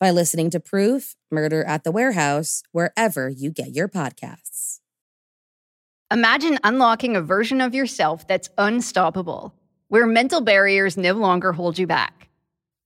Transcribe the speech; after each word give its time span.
by 0.00 0.10
listening 0.10 0.50
to 0.50 0.60
Proof 0.60 1.14
Murder 1.30 1.64
at 1.64 1.84
the 1.84 1.92
Warehouse 1.92 2.62
wherever 2.72 3.28
you 3.28 3.50
get 3.50 3.74
your 3.74 3.88
podcasts. 3.88 4.80
Imagine 6.12 6.58
unlocking 6.62 7.16
a 7.16 7.22
version 7.22 7.60
of 7.60 7.74
yourself 7.74 8.28
that's 8.28 8.50
unstoppable, 8.58 9.54
where 9.88 10.06
mental 10.06 10.40
barriers 10.40 10.96
no 10.96 11.12
longer 11.12 11.52
hold 11.52 11.78
you 11.78 11.86
back. 11.86 12.28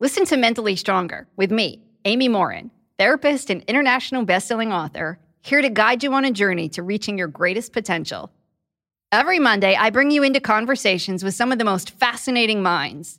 Listen 0.01 0.25
to 0.27 0.37
Mentally 0.37 0.77
Stronger 0.77 1.27
with 1.37 1.51
me, 1.51 1.83
Amy 2.05 2.29
Morin, 2.29 2.71
therapist 2.99 3.51
and 3.51 3.63
international 3.65 4.25
bestselling 4.25 4.73
author, 4.73 5.19
here 5.43 5.61
to 5.61 5.69
guide 5.69 6.03
you 6.03 6.13
on 6.15 6.25
a 6.25 6.31
journey 6.31 6.69
to 6.71 6.83
reaching 6.83 7.19
your 7.19 7.29
greatest 7.29 7.73
potential. 7.73 8.31
Every 9.11 9.39
Monday, 9.39 9.75
I 9.75 9.91
bring 9.91 10.11
you 10.11 10.23
into 10.23 10.41
conversations 10.41 11.25
with 11.25 11.35
some 11.35 11.51
of 11.51 11.59
the 11.59 11.65
most 11.65 11.91
fascinating 11.91 12.63
minds 12.63 13.19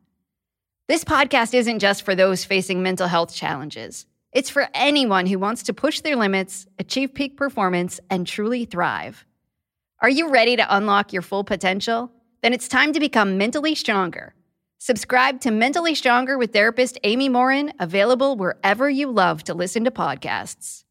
This 0.91 1.05
podcast 1.05 1.53
isn't 1.53 1.79
just 1.79 2.03
for 2.03 2.15
those 2.15 2.43
facing 2.43 2.83
mental 2.83 3.07
health 3.07 3.33
challenges, 3.33 4.05
it's 4.33 4.49
for 4.49 4.67
anyone 4.73 5.25
who 5.25 5.39
wants 5.39 5.63
to 5.63 5.73
push 5.73 6.01
their 6.01 6.17
limits, 6.17 6.67
achieve 6.79 7.13
peak 7.13 7.37
performance, 7.37 8.01
and 8.09 8.27
truly 8.27 8.65
thrive. 8.65 9.25
Are 10.01 10.09
you 10.09 10.29
ready 10.29 10.57
to 10.57 10.75
unlock 10.75 11.13
your 11.13 11.21
full 11.21 11.45
potential? 11.45 12.11
Then 12.41 12.51
it's 12.51 12.67
time 12.67 12.91
to 12.91 12.99
become 12.99 13.37
mentally 13.37 13.73
stronger. 13.73 14.33
Subscribe 14.79 15.39
to 15.39 15.51
Mentally 15.51 15.95
Stronger 15.95 16.37
with 16.37 16.51
therapist 16.51 16.99
Amy 17.05 17.29
Morin, 17.29 17.71
available 17.79 18.35
wherever 18.35 18.89
you 18.89 19.09
love 19.09 19.45
to 19.45 19.53
listen 19.53 19.85
to 19.85 19.91
podcasts. 19.91 20.83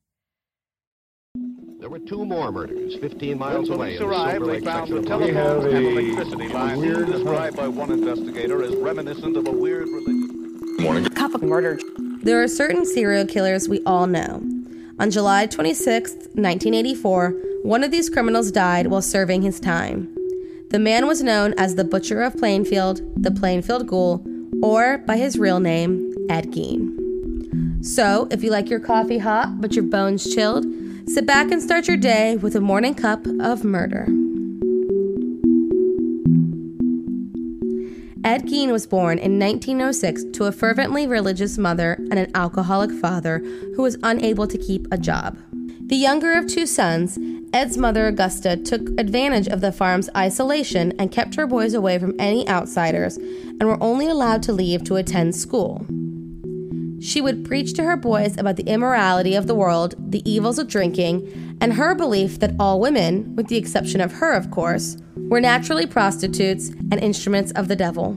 There 1.81 1.89
were 1.89 1.99
two 2.01 2.27
more 2.27 2.53
murders 2.53 2.97
15 2.97 3.39
miles 3.39 3.71
when 3.71 3.79
away. 3.79 3.97
police 3.97 4.01
arrived, 4.01 4.45
they 4.47 4.61
found 4.61 4.91
the 4.91 5.01
telephone. 5.03 5.33
telephones 5.33 5.65
and 5.75 5.87
electricity 5.87 6.49
lines 6.49 7.11
described 7.11 7.57
by 7.57 7.69
one 7.69 7.91
investigator 7.91 8.63
as 8.63 8.75
reminiscent 8.77 9.37
of 9.37 9.47
a 9.49 9.51
weird 9.51 9.89
religious. 9.89 10.81
Morning. 10.81 11.05
Cup 11.11 11.35
of 11.35 11.43
murder. 11.43 11.79
There 12.23 12.43
are 12.43 12.49
certain 12.49 12.85
serial 12.85 13.27
killers 13.27 13.69
we 13.69 13.81
all 13.87 14.07
know. 14.07 14.43
On 14.99 15.11
July 15.11 15.47
26, 15.47 16.11
1984, 16.13 17.31
one 17.63 17.83
of 17.83 17.91
these 17.91 18.11
criminals 18.11 18.51
died 18.51 18.89
while 18.89 19.01
serving 19.01 19.43
his 19.43 19.59
time. 19.59 20.15
The 20.71 20.79
man 20.79 21.07
was 21.07 21.23
known 21.23 21.55
as 21.59 21.77
the 21.77 21.85
Butcher 21.85 22.23
of 22.23 22.37
Plainfield, 22.37 23.01
the 23.17 23.31
Plainfield 23.31 23.87
Ghoul, 23.87 24.23
or 24.63 24.99
by 24.99 25.17
his 25.17 25.39
real 25.39 25.61
name, 25.61 26.13
Ed 26.29 26.53
Gein. 26.53 27.85
So, 27.85 28.29
if 28.31 28.43
you 28.45 28.51
like 28.51 28.69
your 28.69 28.81
coffee 28.81 29.19
hot 29.19 29.61
but 29.61 29.75
your 29.75 29.85
bones 29.85 30.35
chilled, 30.35 30.67
sit 31.11 31.27
back 31.27 31.51
and 31.51 31.61
start 31.61 31.89
your 31.89 31.97
day 31.97 32.37
with 32.37 32.55
a 32.55 32.61
morning 32.61 32.95
cup 32.95 33.27
of 33.41 33.65
murder. 33.65 34.07
Ed 38.23 38.43
Gein 38.47 38.71
was 38.71 38.87
born 38.87 39.19
in 39.19 39.37
1906 39.37 40.25
to 40.35 40.45
a 40.45 40.53
fervently 40.53 41.09
religious 41.09 41.59
mother 41.59 41.95
and 41.95 42.17
an 42.17 42.31
alcoholic 42.37 42.93
father 42.93 43.39
who 43.75 43.83
was 43.83 43.99
unable 44.05 44.47
to 44.47 44.57
keep 44.57 44.87
a 44.93 44.99
job. 44.99 45.37
The 45.87 45.97
younger 45.97 46.39
of 46.39 46.47
two 46.47 46.65
sons, 46.65 47.19
Ed's 47.53 47.77
mother, 47.77 48.07
Augusta, 48.07 48.57
took 48.57 48.83
advantage 49.01 49.49
of 49.49 49.61
the 49.61 49.73
farm's 49.73 50.09
isolation 50.17 50.93
and 50.97 51.11
kept 51.11 51.35
her 51.35 51.47
boys 51.49 51.75
away 51.75 51.99
from 51.99 52.15
any 52.21 52.49
outsiders 52.49 53.17
and 53.17 53.65
were 53.65 53.83
only 53.83 54.07
allowed 54.07 54.45
to 54.45 54.53
leave 54.53 54.85
to 54.85 54.95
attend 54.95 55.35
school. 55.35 55.85
She 57.01 57.21
would 57.21 57.45
preach 57.45 57.73
to 57.75 57.85
her 57.85 57.97
boys 57.97 58.37
about 58.37 58.57
the 58.57 58.69
immorality 58.69 59.35
of 59.35 59.47
the 59.47 59.55
world, 59.55 59.95
the 59.99 60.29
evils 60.31 60.59
of 60.59 60.69
drinking, 60.69 61.57
and 61.61 61.73
her 61.73 61.95
belief 61.95 62.39
that 62.41 62.55
all 62.61 62.79
women, 62.79 63.35
with 63.37 63.49
the 63.49 63.57
exception 63.57 64.01
of 64.01 64.13
her, 64.13 64.33
of 64.33 64.51
course, 64.51 64.99
were 65.17 65.41
naturally 65.41 65.87
prostitutes 65.87 66.69
and 66.69 66.99
instruments 67.01 67.53
of 67.53 67.69
the 67.69 67.77
devil. 67.77 68.15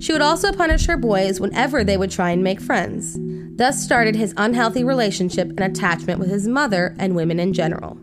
She 0.00 0.12
would 0.12 0.22
also 0.22 0.52
punish 0.52 0.86
her 0.86 0.96
boys 0.96 1.38
whenever 1.38 1.84
they 1.84 1.96
would 1.96 2.10
try 2.10 2.30
and 2.30 2.42
make 2.42 2.60
friends. 2.60 3.16
Thus 3.56 3.80
started 3.80 4.16
his 4.16 4.34
unhealthy 4.36 4.82
relationship 4.82 5.48
and 5.50 5.60
attachment 5.60 6.18
with 6.18 6.30
his 6.30 6.48
mother 6.48 6.96
and 6.98 7.14
women 7.14 7.38
in 7.38 7.52
general. 7.52 7.98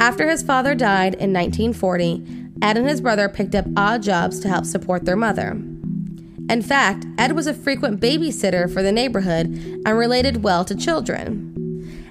After 0.00 0.28
his 0.28 0.42
father 0.42 0.74
died 0.74 1.14
in 1.14 1.32
1940, 1.32 2.24
Ed 2.60 2.76
and 2.76 2.88
his 2.88 3.00
brother 3.00 3.28
picked 3.28 3.54
up 3.54 3.66
odd 3.76 4.02
jobs 4.02 4.40
to 4.40 4.48
help 4.48 4.64
support 4.64 5.04
their 5.04 5.16
mother. 5.16 5.62
In 6.48 6.62
fact, 6.62 7.06
Ed 7.18 7.32
was 7.32 7.46
a 7.46 7.54
frequent 7.54 8.00
babysitter 8.00 8.72
for 8.72 8.82
the 8.82 8.92
neighborhood 8.92 9.46
and 9.84 9.98
related 9.98 10.42
well 10.42 10.64
to 10.64 10.74
children. 10.74 11.54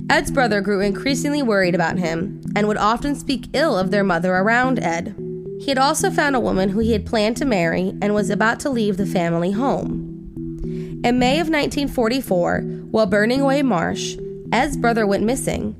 Ed's 0.09 0.31
brother 0.31 0.61
grew 0.61 0.79
increasingly 0.79 1.41
worried 1.41 1.75
about 1.75 1.97
him 1.97 2.41
and 2.55 2.67
would 2.67 2.77
often 2.77 3.15
speak 3.15 3.49
ill 3.53 3.77
of 3.77 3.91
their 3.91 4.03
mother 4.03 4.33
around 4.33 4.79
Ed. 4.79 5.15
He 5.59 5.67
had 5.67 5.79
also 5.79 6.11
found 6.11 6.35
a 6.35 6.39
woman 6.39 6.69
who 6.69 6.79
he 6.79 6.93
had 6.93 7.05
planned 7.05 7.35
to 7.37 7.45
marry 7.45 7.93
and 8.01 8.13
was 8.13 8.29
about 8.29 8.59
to 8.61 8.69
leave 8.69 8.97
the 8.97 9.05
family 9.05 9.51
home. 9.51 10.13
In 11.03 11.19
May 11.19 11.39
of 11.39 11.49
1944, 11.49 12.61
while 12.91 13.05
burning 13.05 13.41
away 13.41 13.63
marsh, 13.63 14.17
Ed's 14.51 14.77
brother 14.77 15.05
went 15.05 15.23
missing. 15.23 15.75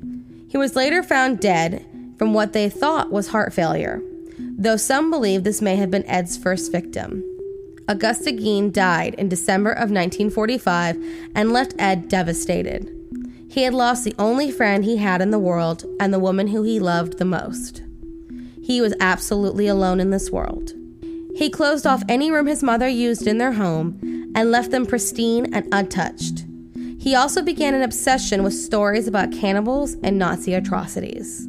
He 0.48 0.58
was 0.58 0.76
later 0.76 1.02
found 1.02 1.40
dead 1.40 1.86
from 2.18 2.34
what 2.34 2.52
they 2.52 2.68
thought 2.68 3.12
was 3.12 3.28
heart 3.28 3.52
failure, 3.52 4.02
though 4.38 4.76
some 4.76 5.10
believe 5.10 5.44
this 5.44 5.62
may 5.62 5.76
have 5.76 5.90
been 5.90 6.06
Ed's 6.06 6.36
first 6.36 6.72
victim. 6.72 7.24
Augusta 7.90 8.30
Gein 8.30 8.70
died 8.70 9.14
in 9.14 9.30
December 9.30 9.70
of 9.70 9.90
1945 9.90 11.02
and 11.34 11.52
left 11.52 11.74
Ed 11.78 12.08
devastated. 12.08 12.94
He 13.50 13.62
had 13.62 13.72
lost 13.72 14.04
the 14.04 14.14
only 14.18 14.50
friend 14.50 14.84
he 14.84 14.98
had 14.98 15.22
in 15.22 15.30
the 15.30 15.38
world 15.38 15.86
and 15.98 16.12
the 16.12 16.18
woman 16.18 16.48
who 16.48 16.62
he 16.62 16.78
loved 16.78 17.16
the 17.16 17.24
most. 17.24 17.82
He 18.62 18.82
was 18.82 18.94
absolutely 19.00 19.66
alone 19.66 20.00
in 20.00 20.10
this 20.10 20.30
world. 20.30 20.74
He 21.34 21.48
closed 21.48 21.86
off 21.86 22.02
any 22.10 22.30
room 22.30 22.46
his 22.46 22.62
mother 22.62 22.86
used 22.86 23.26
in 23.26 23.38
their 23.38 23.52
home 23.52 23.98
and 24.34 24.50
left 24.50 24.70
them 24.70 24.84
pristine 24.84 25.54
and 25.54 25.66
untouched. 25.72 26.44
He 26.98 27.14
also 27.14 27.40
began 27.40 27.72
an 27.72 27.82
obsession 27.82 28.42
with 28.42 28.52
stories 28.52 29.08
about 29.08 29.32
cannibals 29.32 29.94
and 30.02 30.18
Nazi 30.18 30.52
atrocities. 30.52 31.48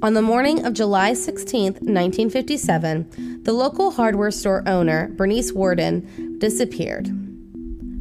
On 0.00 0.14
the 0.14 0.22
morning 0.22 0.64
of 0.64 0.74
July 0.74 1.14
16, 1.14 1.72
1957, 1.72 3.27
the 3.48 3.54
local 3.54 3.92
hardware 3.92 4.30
store 4.30 4.62
owner, 4.66 5.08
Bernice 5.16 5.52
Worden, 5.52 6.36
disappeared. 6.38 7.08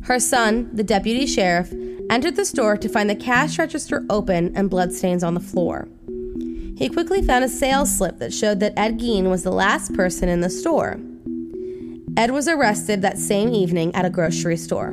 Her 0.04 0.20
son, 0.20 0.70
the 0.74 0.84
deputy 0.84 1.26
sheriff, 1.26 1.74
entered 2.10 2.36
the 2.36 2.44
store 2.44 2.76
to 2.76 2.90
find 2.90 3.10
the 3.10 3.16
cash 3.16 3.58
register 3.58 4.06
open 4.10 4.54
and 4.58 4.70
bloodstains 4.70 5.24
on 5.24 5.36
the 5.36 5.40
floor. 5.40 5.88
He 6.76 6.90
quickly 6.90 7.22
found 7.22 7.46
a 7.46 7.48
sales 7.48 7.98
slip 7.98 8.20
that 8.20 8.34
showed 8.34 8.60
that 8.60 8.78
Ed 8.78 9.00
Gein 9.00 9.30
was 9.30 9.44
the 9.44 9.52
last 9.54 9.94
person 9.94 10.28
in 10.28 10.42
the 10.42 10.50
store. 10.50 11.00
Ed 12.18 12.32
was 12.32 12.50
arrested 12.50 13.02
that 13.02 13.18
same 13.18 13.54
evening 13.54 13.96
at 13.96 14.04
a 14.04 14.10
grocery 14.10 14.58
store. 14.58 14.92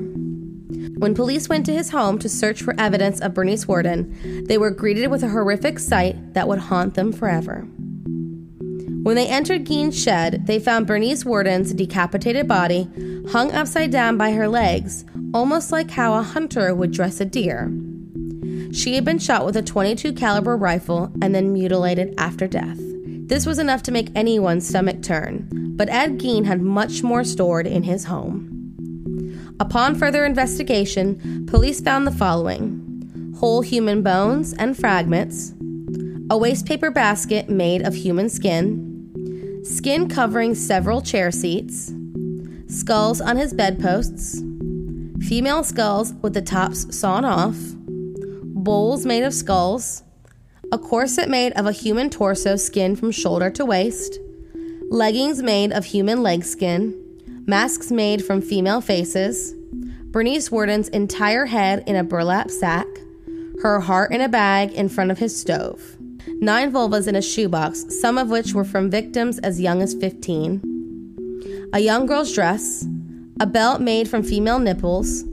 When 0.98 1.16
police 1.16 1.48
went 1.48 1.66
to 1.66 1.74
his 1.74 1.90
home 1.90 2.20
to 2.20 2.28
search 2.28 2.62
for 2.62 2.78
evidence 2.78 3.20
of 3.20 3.34
Bernice 3.34 3.66
Worden, 3.66 4.44
they 4.46 4.56
were 4.56 4.70
greeted 4.70 5.08
with 5.08 5.24
a 5.24 5.30
horrific 5.30 5.80
sight 5.80 6.34
that 6.34 6.46
would 6.46 6.60
haunt 6.60 6.94
them 6.94 7.12
forever. 7.12 7.66
When 9.04 9.16
they 9.16 9.26
entered 9.28 9.66
Gein's 9.66 10.02
shed, 10.02 10.46
they 10.46 10.58
found 10.58 10.86
Bernice 10.86 11.26
Worden's 11.26 11.74
decapitated 11.74 12.48
body 12.48 12.88
hung 13.28 13.52
upside 13.52 13.90
down 13.90 14.16
by 14.16 14.32
her 14.32 14.48
legs, 14.48 15.04
almost 15.34 15.70
like 15.70 15.90
how 15.90 16.14
a 16.14 16.22
hunter 16.22 16.74
would 16.74 16.90
dress 16.90 17.20
a 17.20 17.26
deer. 17.26 17.70
She 18.72 18.94
had 18.94 19.04
been 19.04 19.18
shot 19.18 19.44
with 19.44 19.58
a 19.58 19.62
22 19.62 20.14
caliber 20.14 20.56
rifle 20.56 21.12
and 21.20 21.34
then 21.34 21.52
mutilated 21.52 22.14
after 22.16 22.46
death. 22.46 22.78
This 22.78 23.44
was 23.44 23.58
enough 23.58 23.82
to 23.82 23.92
make 23.92 24.08
anyone's 24.14 24.66
stomach 24.66 25.02
turn, 25.02 25.48
but 25.76 25.90
Ed 25.90 26.18
Gein 26.18 26.46
had 26.46 26.62
much 26.62 27.02
more 27.02 27.24
stored 27.24 27.66
in 27.66 27.82
his 27.82 28.04
home. 28.04 29.54
Upon 29.60 29.96
further 29.96 30.24
investigation, 30.24 31.44
police 31.46 31.82
found 31.82 32.06
the 32.06 32.10
following 32.10 33.34
whole 33.38 33.60
human 33.60 34.02
bones 34.02 34.54
and 34.54 34.74
fragments, 34.74 35.50
a 36.30 36.38
wastepaper 36.38 36.90
basket 36.90 37.50
made 37.50 37.82
of 37.82 37.94
human 37.94 38.30
skin, 38.30 38.93
skin 39.64 40.08
covering 40.08 40.54
several 40.54 41.00
chair 41.00 41.30
seats, 41.30 41.92
skulls 42.68 43.20
on 43.20 43.38
his 43.38 43.54
bedposts, 43.54 44.42
female 45.26 45.64
skulls 45.64 46.12
with 46.20 46.34
the 46.34 46.42
tops 46.42 46.94
sawn 46.94 47.24
off, 47.24 47.56
bowls 47.56 49.06
made 49.06 49.22
of 49.22 49.32
skulls, 49.32 50.02
a 50.70 50.78
corset 50.78 51.30
made 51.30 51.52
of 51.54 51.64
a 51.64 51.72
human 51.72 52.10
torso 52.10 52.56
skin 52.56 52.94
from 52.94 53.10
shoulder 53.10 53.50
to 53.50 53.64
waist, 53.64 54.18
leggings 54.90 55.42
made 55.42 55.72
of 55.72 55.86
human 55.86 56.22
leg 56.22 56.44
skin, 56.44 56.94
masks 57.46 57.90
made 57.90 58.22
from 58.22 58.42
female 58.42 58.82
faces, 58.82 59.54
Bernice 60.10 60.50
Worden's 60.50 60.90
entire 60.90 61.46
head 61.46 61.82
in 61.86 61.96
a 61.96 62.04
burlap 62.04 62.50
sack, 62.50 62.86
her 63.62 63.80
heart 63.80 64.12
in 64.12 64.20
a 64.20 64.28
bag 64.28 64.72
in 64.72 64.90
front 64.90 65.10
of 65.10 65.18
his 65.18 65.38
stove, 65.38 65.96
nine 66.40 66.72
vulvas 66.72 67.08
in 67.08 67.16
a 67.16 67.22
shoebox, 67.22 67.84
some 68.00 68.18
of 68.18 68.30
which 68.30 68.54
were 68.54 68.64
from 68.64 68.90
victims 68.90 69.38
as 69.40 69.60
young 69.60 69.82
as 69.82 69.94
15, 69.94 71.70
a 71.72 71.80
young 71.80 72.06
girl's 72.06 72.32
dress, 72.32 72.86
a 73.40 73.46
belt 73.46 73.80
made 73.80 74.08
from 74.08 74.22
female 74.22 74.58
nipples, 74.58 75.24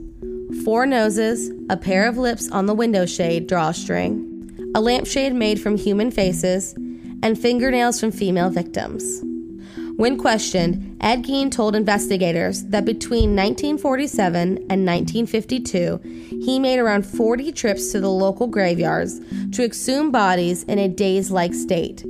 four 0.64 0.86
noses, 0.86 1.50
a 1.70 1.76
pair 1.76 2.08
of 2.08 2.18
lips 2.18 2.50
on 2.50 2.66
the 2.66 2.74
window 2.74 3.06
shade 3.06 3.46
drawstring, 3.46 4.72
a 4.74 4.80
lampshade 4.80 5.34
made 5.34 5.60
from 5.60 5.76
human 5.76 6.10
faces, 6.10 6.74
and 7.22 7.38
fingernails 7.38 8.00
from 8.00 8.10
female 8.10 8.50
victims. 8.50 9.22
When 9.96 10.18
questioned, 10.18 10.96
Ed 11.00 11.24
Gein 11.24 11.50
told 11.50 11.76
investigators 11.76 12.64
that 12.64 12.84
between 12.84 13.36
1947 13.36 14.48
and 14.70 14.86
1952, 14.86 16.00
he 16.44 16.58
made 16.58 16.78
around 16.78 17.04
40 17.04 17.52
trips 17.52 17.92
to 17.92 18.00
the 18.00 18.10
local 18.10 18.46
graveyards 18.46 19.20
to 19.52 19.64
exhume 19.64 20.10
bodies 20.10 20.62
in 20.64 20.78
a 20.78 20.88
daze 20.88 21.30
like 21.30 21.54
state. 21.54 22.04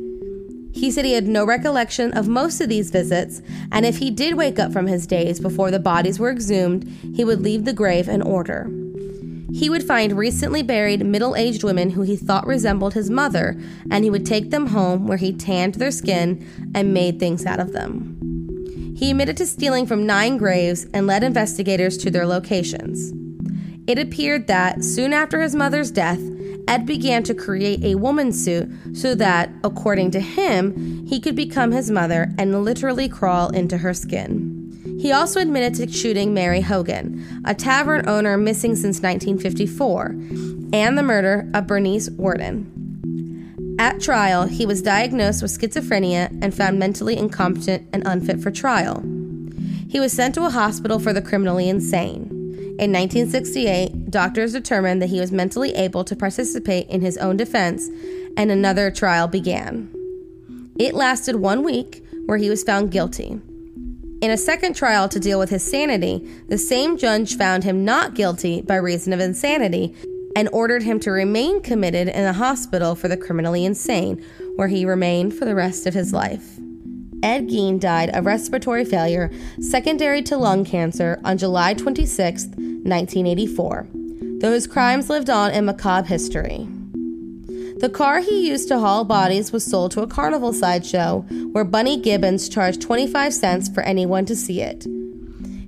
He 0.72 0.90
said 0.90 1.04
he 1.04 1.12
had 1.12 1.26
no 1.26 1.44
recollection 1.44 2.12
of 2.12 2.28
most 2.28 2.60
of 2.60 2.68
these 2.68 2.90
visits, 2.90 3.42
and 3.70 3.84
if 3.84 3.98
he 3.98 4.10
did 4.10 4.34
wake 4.34 4.58
up 4.58 4.72
from 4.72 4.86
his 4.86 5.06
daze 5.06 5.38
before 5.38 5.70
the 5.70 5.78
bodies 5.78 6.18
were 6.18 6.30
exhumed, 6.30 6.88
he 7.14 7.24
would 7.24 7.42
leave 7.42 7.64
the 7.64 7.74
grave 7.74 8.08
in 8.08 8.22
order. 8.22 8.70
He 9.52 9.68
would 9.68 9.82
find 9.82 10.16
recently 10.16 10.62
buried 10.62 11.04
middle 11.04 11.36
aged 11.36 11.62
women 11.62 11.90
who 11.90 12.02
he 12.02 12.16
thought 12.16 12.46
resembled 12.46 12.94
his 12.94 13.10
mother, 13.10 13.60
and 13.90 14.02
he 14.02 14.10
would 14.10 14.24
take 14.24 14.50
them 14.50 14.68
home 14.68 15.06
where 15.06 15.18
he 15.18 15.32
tanned 15.32 15.74
their 15.74 15.90
skin 15.90 16.46
and 16.74 16.94
made 16.94 17.20
things 17.20 17.44
out 17.44 17.60
of 17.60 17.72
them. 17.72 18.94
He 18.96 19.10
admitted 19.10 19.36
to 19.38 19.46
stealing 19.46 19.86
from 19.86 20.06
nine 20.06 20.36
graves 20.36 20.86
and 20.94 21.06
led 21.06 21.22
investigators 21.22 21.98
to 21.98 22.10
their 22.10 22.26
locations. 22.26 23.12
It 23.86 23.98
appeared 23.98 24.46
that 24.46 24.84
soon 24.84 25.12
after 25.12 25.42
his 25.42 25.54
mother's 25.54 25.90
death, 25.90 26.20
Ed 26.68 26.86
began 26.86 27.22
to 27.24 27.34
create 27.34 27.84
a 27.84 27.96
woman 27.96 28.32
suit 28.32 28.70
so 28.94 29.14
that, 29.16 29.50
according 29.64 30.12
to 30.12 30.20
him, 30.20 31.06
he 31.06 31.20
could 31.20 31.34
become 31.34 31.72
his 31.72 31.90
mother 31.90 32.32
and 32.38 32.64
literally 32.64 33.08
crawl 33.08 33.50
into 33.50 33.78
her 33.78 33.92
skin. 33.92 34.41
He 35.02 35.10
also 35.10 35.40
admitted 35.40 35.74
to 35.74 35.92
shooting 35.92 36.32
Mary 36.32 36.60
Hogan, 36.60 37.42
a 37.44 37.56
tavern 37.56 38.08
owner 38.08 38.36
missing 38.36 38.76
since 38.76 39.02
1954, 39.02 40.06
and 40.72 40.96
the 40.96 41.02
murder 41.02 41.50
of 41.54 41.66
Bernice 41.66 42.08
Worden. 42.10 43.74
At 43.80 44.00
trial, 44.00 44.46
he 44.46 44.64
was 44.64 44.80
diagnosed 44.80 45.42
with 45.42 45.50
schizophrenia 45.50 46.28
and 46.40 46.54
found 46.54 46.78
mentally 46.78 47.16
incompetent 47.16 47.88
and 47.92 48.06
unfit 48.06 48.38
for 48.38 48.52
trial. 48.52 49.02
He 49.88 49.98
was 49.98 50.12
sent 50.12 50.36
to 50.36 50.46
a 50.46 50.50
hospital 50.50 51.00
for 51.00 51.12
the 51.12 51.20
criminally 51.20 51.68
insane. 51.68 52.28
In 52.78 52.92
1968, 52.92 54.08
doctors 54.08 54.52
determined 54.52 55.02
that 55.02 55.10
he 55.10 55.18
was 55.18 55.32
mentally 55.32 55.74
able 55.74 56.04
to 56.04 56.14
participate 56.14 56.88
in 56.88 57.00
his 57.00 57.18
own 57.18 57.36
defense, 57.36 57.88
and 58.36 58.52
another 58.52 58.88
trial 58.92 59.26
began. 59.26 59.92
It 60.78 60.94
lasted 60.94 61.34
one 61.34 61.64
week, 61.64 62.04
where 62.26 62.38
he 62.38 62.48
was 62.48 62.62
found 62.62 62.92
guilty. 62.92 63.40
In 64.22 64.30
a 64.30 64.36
second 64.36 64.76
trial 64.76 65.08
to 65.08 65.18
deal 65.18 65.40
with 65.40 65.50
his 65.50 65.64
sanity, 65.64 66.24
the 66.46 66.56
same 66.56 66.96
judge 66.96 67.36
found 67.36 67.64
him 67.64 67.84
not 67.84 68.14
guilty 68.14 68.62
by 68.62 68.76
reason 68.76 69.12
of 69.12 69.18
insanity 69.18 69.96
and 70.36 70.48
ordered 70.52 70.84
him 70.84 71.00
to 71.00 71.10
remain 71.10 71.60
committed 71.60 72.06
in 72.06 72.24
a 72.24 72.32
hospital 72.32 72.94
for 72.94 73.08
the 73.08 73.16
criminally 73.16 73.64
insane, 73.64 74.24
where 74.54 74.68
he 74.68 74.84
remained 74.84 75.34
for 75.34 75.44
the 75.44 75.56
rest 75.56 75.88
of 75.88 75.94
his 75.94 76.12
life. 76.12 76.56
Ed 77.24 77.48
Gein 77.48 77.80
died 77.80 78.10
of 78.10 78.24
respiratory 78.24 78.84
failure 78.84 79.28
secondary 79.60 80.22
to 80.22 80.36
lung 80.36 80.64
cancer 80.64 81.20
on 81.24 81.36
July 81.36 81.74
26, 81.74 82.44
1984, 82.44 83.88
though 84.38 84.52
his 84.52 84.68
crimes 84.68 85.10
lived 85.10 85.30
on 85.30 85.50
in 85.50 85.64
macabre 85.64 86.06
history. 86.06 86.68
The 87.82 87.88
car 87.88 88.20
he 88.20 88.46
used 88.46 88.68
to 88.68 88.78
haul 88.78 89.02
bodies 89.02 89.50
was 89.50 89.64
sold 89.64 89.90
to 89.90 90.02
a 90.02 90.06
carnival 90.06 90.52
sideshow 90.52 91.22
where 91.50 91.64
Bunny 91.64 92.00
Gibbons 92.00 92.48
charged 92.48 92.80
25 92.80 93.34
cents 93.34 93.68
for 93.68 93.82
anyone 93.82 94.24
to 94.26 94.36
see 94.36 94.60
it. 94.60 94.86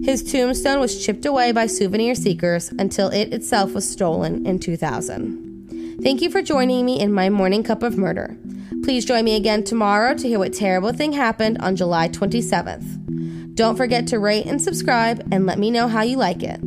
His 0.01 0.23
tombstone 0.23 0.79
was 0.79 1.05
chipped 1.05 1.27
away 1.27 1.51
by 1.51 1.67
souvenir 1.67 2.15
seekers 2.15 2.71
until 2.79 3.09
it 3.09 3.35
itself 3.35 3.73
was 3.73 3.91
stolen 3.91 4.47
in 4.47 4.61
2000. 4.61 5.99
Thank 6.05 6.23
you 6.23 6.31
for 6.31 6.41
joining 6.41 6.87
me 6.87 7.01
in 7.01 7.13
my 7.13 7.31
morning 7.31 7.65
cup 7.65 7.83
of 7.83 7.99
murder. 7.99 8.37
Please 8.85 9.05
join 9.05 9.25
me 9.25 9.35
again 9.35 9.65
tomorrow 9.65 10.15
to 10.15 10.29
hear 10.29 10.39
what 10.39 10.53
terrible 10.53 10.93
thing 10.93 11.15
happened 11.15 11.59
on 11.59 11.75
July 11.75 12.09
27th. 12.09 13.57
Don't 13.57 13.77
forget 13.77 14.07
to 14.07 14.21
rate 14.21 14.47
and 14.47 14.63
subscribe 14.63 15.27
and 15.33 15.47
let 15.47 15.59
me 15.59 15.69
know 15.69 15.89
how 15.89 16.03
you 16.03 16.17
like 16.17 16.45
it. 16.45 16.61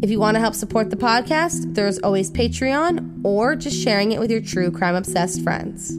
If 0.00 0.10
you 0.10 0.20
want 0.20 0.36
to 0.36 0.40
help 0.40 0.54
support 0.54 0.90
the 0.90 0.96
podcast, 0.96 1.74
there's 1.74 1.98
always 1.98 2.30
Patreon 2.30 3.15
or 3.26 3.56
just 3.56 3.82
sharing 3.82 4.12
it 4.12 4.20
with 4.20 4.30
your 4.30 4.40
true 4.40 4.70
crime 4.70 4.94
obsessed 4.94 5.42
friends. 5.42 5.90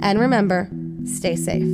And 0.00 0.18
remember, 0.18 0.70
stay 1.04 1.36
safe. 1.36 1.68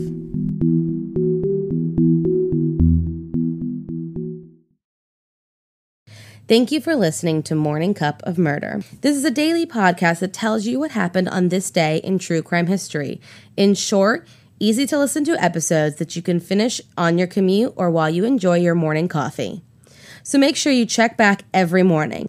Thank 6.49 6.73
you 6.73 6.81
for 6.81 6.97
listening 6.97 7.45
to 7.45 7.55
Morning 7.55 7.95
Cup 7.95 8.23
of 8.25 8.39
Murder. 8.39 8.83
This 9.03 9.17
is 9.17 9.25
a 9.25 9.31
daily 9.31 9.67
podcast 9.67 10.19
that 10.19 10.33
tells 10.33 10.67
you 10.67 10.81
what 10.81 10.91
happened 10.91 11.29
on 11.29 11.51
this 11.51 11.71
day 11.71 11.99
in 11.99 12.19
true 12.19 12.43
crime 12.43 12.67
history. 12.67 13.21
In 13.57 13.75
short, 13.75 14.27
easy 14.59 14.85
to 14.87 14.99
listen 14.99 15.23
to 15.27 15.41
episodes 15.41 15.97
that 15.97 16.17
you 16.17 16.23
can 16.23 16.41
finish 16.41 16.81
on 16.97 17.19
your 17.19 17.29
commute 17.29 17.73
or 17.77 17.89
while 17.89 18.11
you 18.11 18.25
enjoy 18.25 18.57
your 18.57 18.75
morning 18.75 19.07
coffee 19.07 19.63
so 20.29 20.37
make 20.37 20.57
sure 20.57 20.71
you 20.71 20.85
check 20.85 21.17
back 21.17 21.45
every 21.55 21.83
morning. 21.83 22.29